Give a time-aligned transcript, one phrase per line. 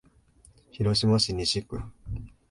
[0.71, 1.79] 広島市西区